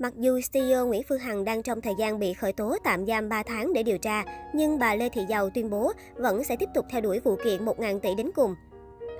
Mặc 0.00 0.12
dù 0.16 0.40
CEO 0.52 0.86
Nguyễn 0.86 1.02
Phương 1.08 1.18
Hằng 1.18 1.44
đang 1.44 1.62
trong 1.62 1.80
thời 1.80 1.94
gian 1.98 2.18
bị 2.18 2.32
khởi 2.32 2.52
tố 2.52 2.76
tạm 2.84 3.06
giam 3.06 3.28
3 3.28 3.42
tháng 3.42 3.72
để 3.72 3.82
điều 3.82 3.98
tra, 3.98 4.24
nhưng 4.54 4.78
bà 4.78 4.94
Lê 4.94 5.08
Thị 5.08 5.22
Giàu 5.28 5.50
tuyên 5.50 5.70
bố 5.70 5.92
vẫn 6.14 6.44
sẽ 6.44 6.56
tiếp 6.56 6.68
tục 6.74 6.86
theo 6.90 7.00
đuổi 7.00 7.20
vụ 7.20 7.36
kiện 7.44 7.64
1.000 7.64 8.00
tỷ 8.00 8.14
đến 8.14 8.30
cùng. 8.34 8.54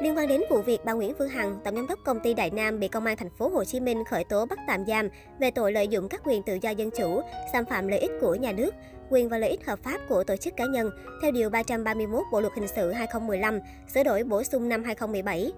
Liên 0.01 0.17
quan 0.17 0.29
đến 0.29 0.43
vụ 0.51 0.63
việc 0.63 0.81
bà 0.85 0.93
Nguyễn 0.93 1.15
Phương 1.19 1.29
Hằng, 1.29 1.61
tổng 1.65 1.75
giám 1.75 1.87
đốc 1.87 1.99
công 2.05 2.21
ty 2.21 2.35
Đại 2.35 2.51
Nam 2.51 2.81
bị 2.81 2.89
công 2.89 3.05
an 3.05 3.17
thành 3.17 3.31
phố 3.31 3.49
Hồ 3.49 3.65
Chí 3.65 3.81
Minh 3.81 4.05
khởi 4.05 4.25
tố 4.25 4.47
bắt 4.47 4.59
tạm 4.69 4.87
giam 4.87 5.09
về 5.41 5.51
tội 5.51 5.73
lợi 5.73 5.89
dụng 5.89 6.09
các 6.09 6.21
quyền 6.25 6.43
tự 6.43 6.59
do 6.63 6.71
dân 6.71 6.91
chủ, 6.91 7.21
xâm 7.53 7.65
phạm 7.65 7.89
lợi 7.89 8.01
ích 8.01 8.13
của 8.21 8.35
nhà 8.35 8.53
nước, 8.53 8.75
quyền 9.11 9.29
và 9.29 9.39
lợi 9.39 9.51
ích 9.51 9.67
hợp 9.67 9.79
pháp 9.83 9.99
của 10.09 10.25
tổ 10.25 10.37
chức 10.37 10.57
cá 10.57 10.65
nhân 10.65 10.91
theo 11.23 11.33
điều 11.33 11.51
331 11.51 12.23
Bộ 12.33 12.41
luật 12.41 12.53
hình 12.57 12.69
sự 12.69 12.93
2015, 12.93 13.59
sửa 13.95 14.03
đổi 14.03 14.25
bổ 14.25 14.43
sung 14.43 14.69
năm 14.69 14.85
2017. 14.85 15.53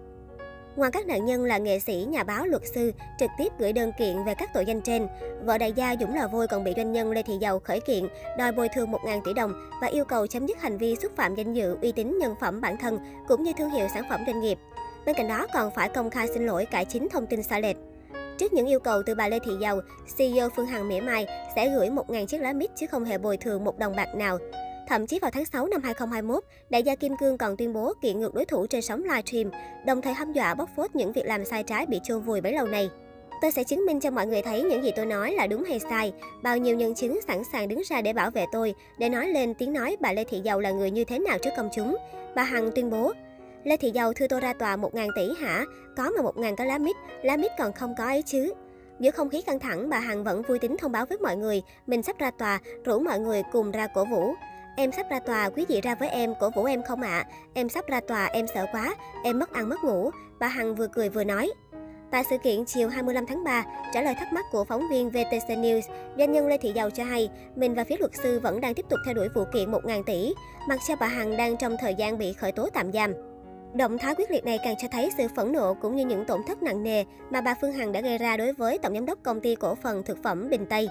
Ngoài 0.77 0.91
các 0.91 1.07
nạn 1.07 1.25
nhân 1.25 1.45
là 1.45 1.59
nghệ 1.59 1.79
sĩ, 1.79 2.07
nhà 2.11 2.25
báo, 2.25 2.47
luật 2.47 2.63
sư 2.75 2.93
trực 3.19 3.31
tiếp 3.39 3.53
gửi 3.59 3.73
đơn 3.73 3.93
kiện 3.99 4.25
về 4.25 4.35
các 4.35 4.51
tội 4.55 4.65
danh 4.65 4.81
trên, 4.81 5.07
vợ 5.45 5.59
đại 5.59 5.73
gia 5.73 5.97
Dũng 6.01 6.15
Lò 6.15 6.29
Vôi 6.29 6.49
còn 6.49 6.65
bị 6.65 6.73
doanh 6.77 6.93
nhân 6.93 7.11
Lê 7.11 7.23
Thị 7.23 7.35
Dầu 7.41 7.59
khởi 7.59 7.81
kiện 7.81 8.09
đòi 8.39 8.53
bồi 8.53 8.69
thường 8.75 8.93
1.000 8.93 9.21
tỷ 9.25 9.33
đồng 9.33 9.71
và 9.81 9.87
yêu 9.87 10.05
cầu 10.05 10.27
chấm 10.27 10.47
dứt 10.47 10.61
hành 10.61 10.79
vi 10.79 10.97
xúc 10.97 11.13
phạm 11.17 11.35
danh 11.35 11.53
dự, 11.53 11.77
uy 11.83 11.93
tín 11.93 12.19
nhân 12.19 12.35
phẩm 12.41 12.61
bản 12.61 12.77
thân 12.77 12.99
cũng 13.29 13.43
như 13.43 13.53
thương 13.59 13.71
hiệu 13.71 13.87
sản 13.95 14.05
phẩm 14.11 14.21
doanh 14.27 14.41
nghiệp. 14.41 14.59
Bên 15.07 15.15
cạnh 15.15 15.29
đó 15.29 15.47
còn 15.55 15.71
phải 15.75 15.89
công 15.89 16.11
khai 16.11 16.29
xin 16.29 16.47
lỗi 16.47 16.67
cải 16.67 16.85
chính 16.85 17.09
thông 17.09 17.27
tin 17.27 17.43
sai 17.43 17.63
lệch. 17.63 17.77
Trước 18.39 18.53
những 18.53 18.67
yêu 18.67 18.81
cầu 18.81 19.03
từ 19.07 19.15
bà 19.15 19.29
Lê 19.29 19.39
Thị 19.39 19.53
Dầu, 19.61 19.81
CEO 20.17 20.49
Phương 20.57 20.67
Hằng 20.67 20.89
mỉa 20.89 21.01
mai 21.01 21.27
sẽ 21.57 21.69
gửi 21.69 21.89
1.000 21.89 22.27
chiếc 22.27 22.41
lá 22.41 22.53
mít 22.53 22.71
chứ 22.77 22.87
không 22.87 23.05
hề 23.05 23.19
bồi 23.19 23.37
thường 23.37 23.65
một 23.65 23.79
đồng 23.79 23.97
bạc 23.97 24.15
nào. 24.15 24.39
Thậm 24.93 25.07
chí 25.07 25.19
vào 25.19 25.31
tháng 25.31 25.45
6 25.45 25.67
năm 25.67 25.83
2021, 25.83 26.45
đại 26.71 26.83
gia 26.83 26.95
Kim 26.95 27.17
Cương 27.17 27.39
còn 27.39 27.57
tuyên 27.57 27.73
bố 27.73 27.93
kiện 28.03 28.21
ngược 28.21 28.35
đối 28.35 28.45
thủ 28.45 28.67
trên 28.67 28.83
sóng 28.83 29.03
livestream, 29.03 29.51
đồng 29.87 30.03
thời 30.03 30.13
hăm 30.13 30.33
dọa 30.33 30.55
bóc 30.55 30.69
phốt 30.77 30.95
những 30.95 31.13
việc 31.13 31.27
làm 31.27 31.45
sai 31.45 31.63
trái 31.63 31.87
bị 31.87 32.01
chôn 32.05 32.21
vùi 32.21 32.41
bấy 32.41 32.53
lâu 32.53 32.67
nay. 32.67 32.91
Tôi 33.43 33.53
sẽ 33.53 33.65
chứng 33.65 33.87
minh 33.87 34.01
cho 34.01 34.11
mọi 34.11 34.27
người 34.27 34.43
thấy 34.43 34.63
những 34.63 34.85
gì 34.85 34.91
tôi 34.97 35.07
nói 35.07 35.33
là 35.33 35.47
đúng 35.47 35.65
hay 35.65 35.79
sai. 35.79 36.13
Bao 36.43 36.59
nhiêu 36.59 36.77
nhân 36.77 36.95
chứng 36.95 37.21
sẵn 37.27 37.43
sàng 37.53 37.69
đứng 37.69 37.83
ra 37.89 38.01
để 38.01 38.13
bảo 38.13 38.31
vệ 38.31 38.45
tôi, 38.53 38.75
để 38.99 39.09
nói 39.09 39.29
lên 39.29 39.55
tiếng 39.55 39.73
nói 39.73 39.97
bà 40.01 40.13
Lê 40.13 40.25
Thị 40.25 40.41
Giàu 40.45 40.61
là 40.61 40.71
người 40.71 40.91
như 40.91 41.05
thế 41.05 41.19
nào 41.19 41.39
trước 41.43 41.51
công 41.57 41.69
chúng. 41.75 41.97
Bà 42.35 42.43
Hằng 42.43 42.71
tuyên 42.75 42.91
bố, 42.91 43.13
Lê 43.65 43.77
Thị 43.77 43.91
Giàu 43.91 44.13
thưa 44.13 44.27
tôi 44.29 44.41
ra 44.41 44.53
tòa 44.53 44.77
1.000 44.77 45.09
tỷ 45.17 45.29
hả? 45.41 45.65
Có 45.97 46.11
mà 46.17 46.23
1.000 46.23 46.57
có 46.57 46.65
lá 46.65 46.79
mít, 46.79 46.97
lá 47.23 47.37
mít 47.37 47.53
còn 47.59 47.73
không 47.73 47.95
có 47.99 48.05
ấy 48.05 48.23
chứ. 48.23 48.53
Giữa 49.01 49.11
không 49.11 49.29
khí 49.29 49.43
căng 49.43 49.59
thẳng, 49.59 49.91
bà 49.91 49.99
Hằng 49.99 50.25
vẫn 50.25 50.43
vui 50.43 50.59
tính 50.59 50.77
thông 50.77 50.93
báo 50.93 51.07
với 51.07 51.19
mọi 51.19 51.37
người, 51.37 51.63
mình 51.87 52.03
sắp 52.03 52.19
ra 52.19 52.31
tòa, 52.31 52.61
rủ 52.85 52.99
mọi 52.99 53.19
người 53.19 53.43
cùng 53.53 53.71
ra 53.71 53.87
cổ 53.87 54.05
vũ. 54.05 54.35
Em 54.77 54.93
sắp 54.93 55.07
ra 55.11 55.21
tòa, 55.21 55.51
quý 55.51 55.65
vị 55.69 55.81
ra 55.81 55.95
với 55.95 56.09
em, 56.09 56.35
cổ 56.41 56.51
vũ 56.51 56.65
em 56.65 56.83
không 56.83 57.03
ạ? 57.03 57.09
À? 57.09 57.27
Em 57.55 57.69
sắp 57.69 57.87
ra 57.89 58.01
tòa, 58.01 58.27
em 58.27 58.47
sợ 58.55 58.67
quá, 58.73 58.95
em 59.25 59.39
mất 59.39 59.53
ăn 59.53 59.69
mất 59.69 59.85
ngủ. 59.85 60.11
Bà 60.41 60.49
Hằng 60.49 60.75
vừa 60.75 60.87
cười 60.87 61.09
vừa 61.09 61.25
nói. 61.25 61.51
Tại 62.11 62.25
sự 62.31 62.39
kiện 62.39 62.65
chiều 62.65 62.89
25 62.89 63.27
tháng 63.27 63.45
3, 63.45 63.65
trả 63.93 64.03
lời 64.03 64.15
thắc 64.19 64.33
mắc 64.33 64.45
của 64.53 64.65
phóng 64.65 64.89
viên 64.91 65.11
VTC 65.11 65.49
News, 65.49 65.83
doanh 66.19 66.33
nhân 66.33 66.47
Lê 66.47 66.59
Thị 66.59 66.73
Giàu 66.75 66.91
cho 66.91 67.05
hay, 67.05 67.31
mình 67.57 67.75
và 67.75 67.85
phía 67.85 67.97
luật 67.99 68.11
sư 68.23 68.41
vẫn 68.41 68.61
đang 68.61 68.75
tiếp 68.75 68.87
tục 68.89 68.99
theo 69.05 69.15
đuổi 69.15 69.29
vụ 69.35 69.45
kiện 69.53 69.73
1.000 69.73 70.03
tỷ, 70.03 70.35
mặc 70.69 70.81
cho 70.89 70.97
bà 70.97 71.07
Hằng 71.07 71.37
đang 71.37 71.57
trong 71.57 71.77
thời 71.81 71.95
gian 71.95 72.19
bị 72.19 72.33
khởi 72.33 72.53
tố 72.53 72.69
tạm 72.73 72.93
giam. 72.93 73.13
Động 73.75 73.99
thái 73.99 74.15
quyết 74.15 74.31
liệt 74.31 74.45
này 74.45 74.59
càng 74.65 74.75
cho 74.79 74.89
thấy 74.93 75.11
sự 75.17 75.29
phẫn 75.37 75.53
nộ 75.53 75.75
cũng 75.75 75.97
như 75.97 76.05
những 76.05 76.25
tổn 76.25 76.41
thất 76.47 76.63
nặng 76.63 76.83
nề 76.83 77.05
mà 77.31 77.41
bà 77.41 77.55
Phương 77.61 77.73
Hằng 77.73 77.93
đã 77.93 78.01
gây 78.01 78.19
ra 78.19 78.37
đối 78.37 78.53
với 78.53 78.79
Tổng 78.79 78.95
giám 78.95 79.07
đốc 79.07 79.19
công 79.23 79.41
ty 79.41 79.55
cổ 79.55 79.75
phần 79.75 80.03
thực 80.03 80.23
phẩm 80.23 80.51
Bình 80.51 80.67
Tây. 80.71 80.89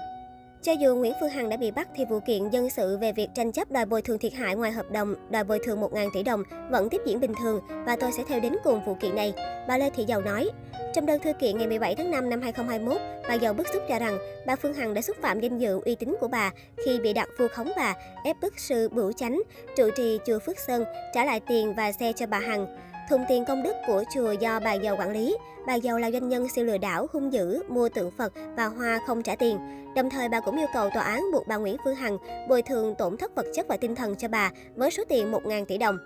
Cho 0.62 0.72
dù 0.72 0.96
Nguyễn 0.96 1.12
Phương 1.20 1.28
Hằng 1.28 1.48
đã 1.48 1.56
bị 1.56 1.70
bắt 1.70 1.88
thì 1.94 2.04
vụ 2.04 2.20
kiện 2.20 2.50
dân 2.50 2.70
sự 2.70 2.98
về 2.98 3.12
việc 3.12 3.28
tranh 3.34 3.52
chấp 3.52 3.70
đòi 3.70 3.86
bồi 3.86 4.02
thường 4.02 4.18
thiệt 4.18 4.32
hại 4.32 4.56
ngoài 4.56 4.72
hợp 4.72 4.90
đồng, 4.90 5.14
đòi 5.30 5.44
bồi 5.44 5.58
thường 5.64 5.80
1.000 5.80 6.10
tỷ 6.14 6.22
đồng 6.22 6.42
vẫn 6.70 6.88
tiếp 6.88 7.00
diễn 7.06 7.20
bình 7.20 7.32
thường 7.40 7.60
và 7.86 7.96
tôi 7.96 8.12
sẽ 8.12 8.24
theo 8.28 8.40
đến 8.40 8.56
cùng 8.64 8.84
vụ 8.84 8.94
kiện 8.94 9.14
này, 9.14 9.34
bà 9.68 9.78
Lê 9.78 9.90
Thị 9.90 10.04
Giàu 10.04 10.20
nói. 10.20 10.50
Trong 10.94 11.06
đơn 11.06 11.20
thư 11.24 11.32
kiện 11.32 11.58
ngày 11.58 11.66
17 11.66 11.94
tháng 11.94 12.10
5 12.10 12.30
năm 12.30 12.42
2021, 12.42 13.00
bà 13.28 13.34
Giàu 13.34 13.54
bức 13.54 13.66
xúc 13.72 13.82
cho 13.88 13.98
rằng 13.98 14.18
bà 14.46 14.56
Phương 14.56 14.74
Hằng 14.74 14.94
đã 14.94 15.02
xúc 15.02 15.16
phạm 15.20 15.40
danh 15.40 15.58
dự 15.58 15.80
uy 15.84 15.94
tín 15.94 16.14
của 16.20 16.28
bà 16.28 16.50
khi 16.84 16.98
bị 16.98 17.12
đặt 17.12 17.28
vu 17.38 17.48
khống 17.48 17.72
bà, 17.76 17.94
ép 18.24 18.36
bức 18.40 18.58
sư 18.58 18.88
Bửu 18.88 19.12
Chánh, 19.12 19.42
trụ 19.76 19.90
trì 19.96 20.18
chùa 20.26 20.38
Phước 20.38 20.58
Sơn 20.58 20.84
trả 21.14 21.24
lại 21.24 21.40
tiền 21.40 21.74
và 21.74 21.92
xe 21.92 22.12
cho 22.12 22.26
bà 22.26 22.38
Hằng 22.38 22.66
thùng 23.12 23.24
tiền 23.28 23.44
công 23.44 23.62
đức 23.62 23.76
của 23.86 24.04
chùa 24.14 24.32
do 24.32 24.60
bà 24.60 24.72
giàu 24.72 24.96
quản 24.98 25.10
lý. 25.10 25.36
Bà 25.66 25.74
giàu 25.74 25.98
là 25.98 26.10
doanh 26.10 26.28
nhân 26.28 26.48
siêu 26.48 26.64
lừa 26.64 26.78
đảo, 26.78 27.06
hung 27.12 27.32
dữ, 27.32 27.62
mua 27.68 27.88
tượng 27.88 28.10
Phật 28.10 28.32
và 28.56 28.66
hoa 28.66 29.00
không 29.06 29.22
trả 29.22 29.36
tiền. 29.36 29.58
Đồng 29.96 30.10
thời 30.10 30.28
bà 30.28 30.40
cũng 30.40 30.58
yêu 30.58 30.66
cầu 30.74 30.90
tòa 30.94 31.02
án 31.02 31.24
buộc 31.32 31.46
bà 31.46 31.56
Nguyễn 31.56 31.76
Phương 31.84 31.94
Hằng 31.94 32.18
bồi 32.48 32.62
thường 32.62 32.94
tổn 32.94 33.16
thất 33.16 33.36
vật 33.36 33.46
chất 33.54 33.68
và 33.68 33.76
tinh 33.76 33.94
thần 33.94 34.16
cho 34.16 34.28
bà 34.28 34.50
với 34.74 34.90
số 34.90 35.02
tiền 35.08 35.32
1.000 35.32 35.64
tỷ 35.64 35.78
đồng. 35.78 35.98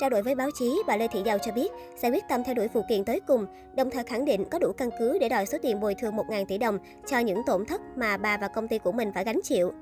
Trao 0.00 0.10
đổi 0.10 0.22
với 0.22 0.34
báo 0.34 0.48
chí, 0.58 0.82
bà 0.86 0.96
Lê 0.96 1.08
Thị 1.08 1.22
Giàu 1.24 1.38
cho 1.38 1.52
biết 1.52 1.72
sẽ 1.96 2.10
quyết 2.10 2.24
tâm 2.28 2.44
theo 2.44 2.54
đuổi 2.54 2.68
vụ 2.68 2.82
kiện 2.88 3.04
tới 3.04 3.20
cùng, 3.26 3.46
đồng 3.76 3.90
thời 3.90 4.04
khẳng 4.04 4.24
định 4.24 4.44
có 4.50 4.58
đủ 4.58 4.72
căn 4.72 4.90
cứ 4.98 5.18
để 5.18 5.28
đòi 5.28 5.46
số 5.46 5.58
tiền 5.62 5.80
bồi 5.80 5.94
thường 5.94 6.16
1.000 6.16 6.44
tỷ 6.46 6.58
đồng 6.58 6.78
cho 7.06 7.18
những 7.18 7.42
tổn 7.46 7.66
thất 7.66 7.80
mà 7.96 8.16
bà 8.16 8.36
và 8.36 8.48
công 8.48 8.68
ty 8.68 8.78
của 8.78 8.92
mình 8.92 9.12
phải 9.14 9.24
gánh 9.24 9.40
chịu. 9.44 9.72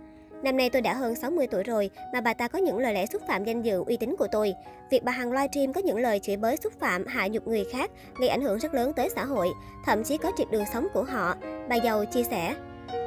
Năm 0.43 0.57
nay 0.57 0.71
tôi 0.71 0.83
đã 0.83 0.95
hơn 0.95 1.15
60 1.15 1.47
tuổi 1.47 1.63
rồi 1.63 1.91
mà 2.13 2.21
bà 2.21 2.35
ta 2.35 2.49
có 2.49 2.59
những 2.59 2.79
lời 2.79 2.95
lẽ 2.95 3.07
xúc 3.07 3.23
phạm 3.29 3.45
danh 3.45 3.63
dự 3.63 3.85
uy 3.87 3.97
tín 3.97 4.15
của 4.19 4.27
tôi. 4.33 4.55
Việc 4.91 5.05
bà 5.05 5.13
Hằng 5.13 5.33
livestream 5.33 5.73
có 5.73 5.81
những 5.81 5.99
lời 5.99 6.19
chửi 6.19 6.37
bới 6.37 6.57
xúc 6.57 6.73
phạm, 6.81 7.07
hạ 7.07 7.27
nhục 7.27 7.49
người 7.49 7.65
khác 7.73 7.91
gây 8.19 8.29
ảnh 8.29 8.43
hưởng 8.43 8.59
rất 8.59 8.75
lớn 8.75 8.93
tới 8.93 9.09
xã 9.15 9.25
hội, 9.25 9.49
thậm 9.85 10.05
chí 10.05 10.17
có 10.17 10.33
triệt 10.37 10.51
đường 10.51 10.65
sống 10.73 10.89
của 10.95 11.03
họ. 11.03 11.35
Bà 11.69 11.77
Giàu 11.77 12.05
chia 12.05 12.23
sẻ. 12.23 12.55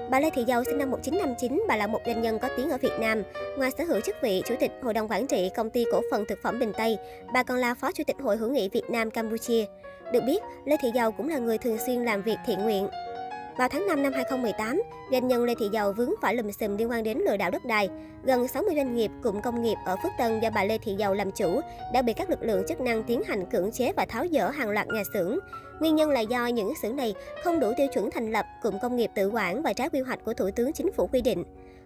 Bà 0.09 0.19
Lê 0.19 0.29
Thị 0.29 0.45
Dâu 0.47 0.63
sinh 0.63 0.77
năm 0.77 0.91
1959, 0.91 1.63
bà 1.67 1.75
là 1.75 1.87
một 1.87 1.99
doanh 2.05 2.21
nhân 2.21 2.39
có 2.39 2.49
tiếng 2.57 2.69
ở 2.69 2.77
Việt 2.77 2.99
Nam. 2.99 3.23
Ngoài 3.57 3.71
sở 3.77 3.83
hữu 3.83 4.01
chức 4.01 4.15
vị 4.21 4.43
Chủ 4.45 4.55
tịch 4.59 4.71
Hội 4.83 4.93
đồng 4.93 5.07
Quản 5.07 5.27
trị 5.27 5.49
Công 5.55 5.69
ty 5.69 5.85
Cổ 5.91 6.01
phần 6.11 6.25
Thực 6.25 6.39
phẩm 6.41 6.59
Bình 6.59 6.71
Tây, 6.77 6.97
bà 7.33 7.43
còn 7.43 7.57
là 7.57 7.73
Phó 7.73 7.91
Chủ 7.91 8.03
tịch 8.07 8.15
Hội 8.19 8.37
hữu 8.37 8.49
nghị 8.49 8.69
Việt 8.69 8.89
Nam 8.89 9.11
Campuchia. 9.11 9.65
Được 10.13 10.23
biết, 10.25 10.43
Lê 10.65 10.77
Thị 10.81 10.91
Giàu 10.95 11.11
cũng 11.11 11.29
là 11.29 11.37
người 11.37 11.57
thường 11.57 11.77
xuyên 11.85 12.03
làm 12.03 12.21
việc 12.21 12.37
thiện 12.45 12.59
nguyện. 12.59 12.87
Vào 13.57 13.67
tháng 13.67 13.87
5 13.87 14.03
năm 14.03 14.13
2018, 14.13 14.81
doanh 15.11 15.27
nhân 15.27 15.43
Lê 15.43 15.55
Thị 15.59 15.69
Giàu 15.71 15.93
vướng 15.93 16.11
phải 16.21 16.35
lùm 16.35 16.51
xùm 16.51 16.77
liên 16.77 16.89
quan 16.89 17.03
đến 17.03 17.17
lừa 17.17 17.37
đảo 17.37 17.51
đất 17.51 17.65
đai. 17.65 17.89
Gần 18.23 18.47
60 18.47 18.75
doanh 18.75 18.95
nghiệp, 18.95 19.11
cụm 19.23 19.41
công 19.41 19.61
nghiệp 19.61 19.75
ở 19.85 19.95
Phước 20.03 20.11
Tân 20.17 20.39
do 20.39 20.49
bà 20.55 20.63
Lê 20.63 20.77
Thị 20.77 20.95
Giàu 20.97 21.13
làm 21.13 21.31
chủ 21.31 21.61
đã 21.93 22.01
bị 22.01 22.13
các 22.13 22.29
lực 22.29 22.43
lượng 22.43 22.63
chức 22.67 22.81
năng 22.81 23.03
tiến 23.03 23.23
hành 23.27 23.45
cưỡng 23.45 23.71
chế 23.71 23.91
và 23.97 24.05
tháo 24.05 24.25
dỡ 24.31 24.49
hàng 24.49 24.69
loạt 24.69 24.87
nhà 24.87 25.03
xưởng. 25.13 25.39
Nguyên 25.79 25.95
nhân 25.95 26.09
là 26.09 26.19
do 26.19 26.47
những 26.47 26.73
xưởng 26.81 26.95
này 26.95 27.13
không 27.43 27.59
đủ 27.59 27.71
tiêu 27.77 27.87
chuẩn 27.93 28.11
thành 28.11 28.31
lập 28.31 28.45
cụm 28.63 28.79
công 28.81 28.95
nghiệp 28.95 29.11
tự 29.15 29.29
quản 29.29 29.61
và 29.61 29.73
trái 29.73 29.89
quy 29.89 29.99
hoạch 29.99 30.25
của 30.25 30.33
Thủ 30.33 30.49
tướng 30.55 30.73
Chính 30.73 30.91
phủ 30.91 31.07
quy 31.07 31.21
định. 31.21 31.43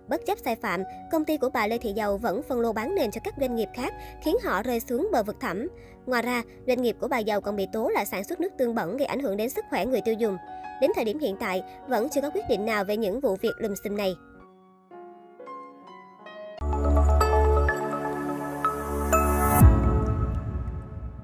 Bất 0.10 0.26
chấp 0.26 0.38
sai 0.46 0.56
phạm, 0.56 0.84
công 1.12 1.26
ty 1.26 1.38
của 1.38 1.50
bà 1.50 1.68
Lê 1.68 1.78
Thị 1.78 1.92
dầu 1.92 2.18
vẫn 2.18 2.42
phân 2.44 2.60
lô 2.60 2.74
bán 2.74 2.96
nền 2.96 3.12
cho 3.12 3.22
các 3.24 3.34
doanh 3.40 3.56
nghiệp 3.56 3.70
khác, 3.74 3.94
khiến 4.24 4.36
họ 4.44 4.64
rơi 4.64 4.80
xuống 4.80 5.10
bờ 5.12 5.24
vực 5.24 5.36
thẳm. 5.40 5.68
Ngoài 6.06 6.22
ra, 6.22 6.44
doanh 6.68 6.82
nghiệp 6.82 6.96
của 7.00 7.08
bà 7.08 7.18
dầu 7.20 7.42
còn 7.42 7.56
bị 7.56 7.68
tố 7.74 7.90
là 7.90 8.06
sản 8.06 8.24
xuất 8.24 8.40
nước 8.40 8.50
tương 8.58 8.76
bẩn 8.76 8.98
gây 8.98 9.06
ảnh 9.06 9.20
hưởng 9.20 9.38
đến 9.38 9.50
sức 9.50 9.66
khỏe 9.70 9.86
người 9.86 10.02
tiêu 10.02 10.16
dùng. 10.20 10.38
Đến 10.82 10.92
thời 10.96 11.06
điểm 11.06 11.20
hiện 11.20 11.36
tại, 11.40 11.64
vẫn 11.88 12.10
chưa 12.10 12.22
có 12.22 12.30
quyết 12.30 12.44
định 12.50 12.66
nào 12.66 12.84
về 12.84 12.98
những 12.98 13.20
vụ 13.20 13.36
việc 13.36 13.54
lùm 13.58 13.74
xùm 13.84 13.98
này. 13.98 14.16